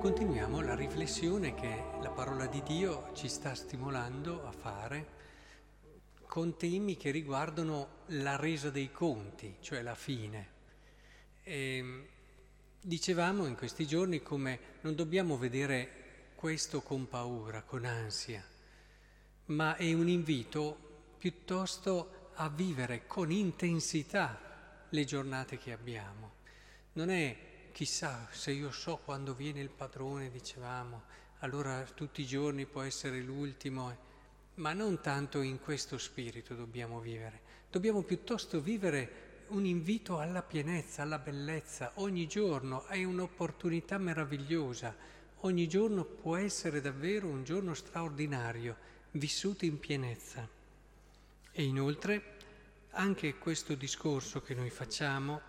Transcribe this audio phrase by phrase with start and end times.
[0.00, 5.06] continuiamo la riflessione che la parola di Dio ci sta stimolando a fare
[6.26, 10.48] con temi che riguardano la resa dei conti, cioè la fine.
[11.42, 12.08] E
[12.80, 18.42] dicevamo in questi giorni come non dobbiamo vedere questo con paura, con ansia,
[19.46, 26.32] ma è un invito piuttosto a vivere con intensità le giornate che abbiamo.
[26.94, 31.02] Non è chissà se io so quando viene il padrone, dicevamo,
[31.40, 33.96] allora tutti i giorni può essere l'ultimo,
[34.54, 41.02] ma non tanto in questo spirito dobbiamo vivere, dobbiamo piuttosto vivere un invito alla pienezza,
[41.02, 44.94] alla bellezza, ogni giorno è un'opportunità meravigliosa,
[45.38, 48.76] ogni giorno può essere davvero un giorno straordinario,
[49.12, 50.48] vissuto in pienezza.
[51.52, 52.36] E inoltre
[52.90, 55.40] anche questo discorso che noi facciamo,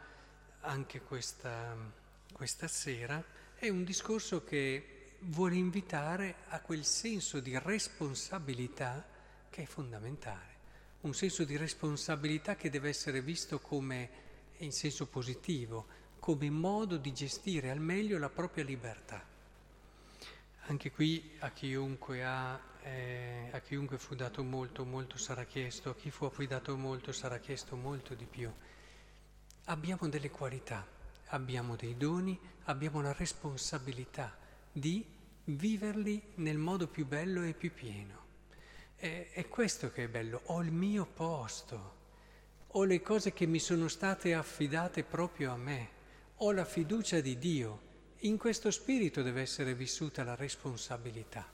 [0.61, 1.99] anche questa
[2.41, 9.05] questa sera è un discorso che vuole invitare a quel senso di responsabilità
[9.47, 10.55] che è fondamentale,
[11.01, 14.09] un senso di responsabilità che deve essere visto come
[14.57, 15.85] in senso positivo,
[16.17, 19.23] come modo di gestire al meglio la propria libertà.
[20.61, 25.95] Anche qui a chiunque, ha, eh, a chiunque fu dato molto, molto sarà chiesto, a
[25.95, 28.51] chi fu affidato molto sarà chiesto molto di più.
[29.65, 30.99] Abbiamo delle qualità
[31.31, 34.35] abbiamo dei doni, abbiamo la responsabilità
[34.71, 35.05] di
[35.45, 38.19] viverli nel modo più bello e più pieno.
[38.95, 41.99] È, è questo che è bello, ho il mio posto,
[42.67, 45.89] ho le cose che mi sono state affidate proprio a me,
[46.37, 47.89] ho la fiducia di Dio.
[48.19, 51.45] In questo spirito deve essere vissuta la responsabilità.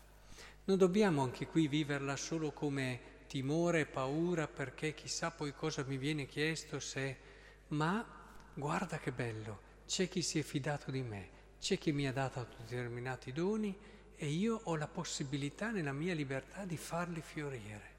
[0.66, 6.26] Non dobbiamo anche qui viverla solo come timore, paura, perché chissà poi cosa mi viene
[6.26, 7.36] chiesto se...
[7.70, 8.05] Ma
[8.54, 11.30] guarda che bello, c'è chi si è fidato di me,
[11.61, 13.75] c'è chi mi ha dato determinati doni
[14.17, 17.95] e io ho la possibilità nella mia libertà di farli fiorire.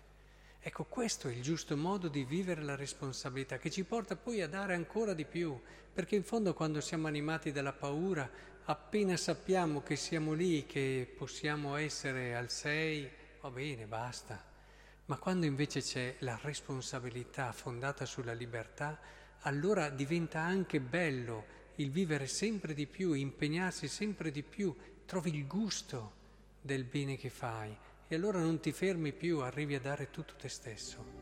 [0.60, 4.48] Ecco, questo è il giusto modo di vivere la responsabilità, che ci porta poi a
[4.48, 5.58] dare ancora di più,
[5.92, 8.28] perché in fondo quando siamo animati dalla paura,
[8.64, 13.10] appena sappiamo che siamo lì, che possiamo essere al 6,
[13.40, 14.44] va bene, basta.
[15.06, 18.98] Ma quando invece c'è la responsabilità fondata sulla libertà,
[19.42, 24.74] allora diventa anche bello il vivere sempre di più, impegnarsi sempre di più,
[25.04, 26.12] trovi il gusto
[26.60, 27.76] del bene che fai
[28.08, 31.17] e allora non ti fermi più, arrivi a dare tutto te stesso.